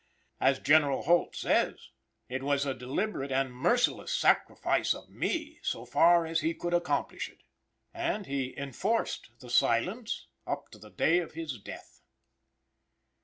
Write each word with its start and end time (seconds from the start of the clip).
As 0.39 0.57
General 0.57 1.03
Holt 1.03 1.35
says: 1.35 1.89
"It 2.27 2.41
was 2.41 2.65
a 2.65 2.73
deliberate 2.73 3.31
and 3.31 3.53
merciless 3.53 4.11
sacrifice 4.11 4.95
of 4.95 5.11
me, 5.11 5.59
so 5.61 5.85
far 5.85 6.25
as 6.25 6.39
he 6.39 6.55
could 6.55 6.73
accomplish 6.73 7.29
it." 7.29 7.43
And 7.93 8.25
he 8.25 8.57
"enforced" 8.57 9.29
the 9.41 9.49
"silence" 9.51 10.25
up 10.47 10.69
to 10.71 10.79
the 10.79 10.89
day 10.89 11.19
of 11.19 11.33
his 11.33 11.59
death. 11.59 12.01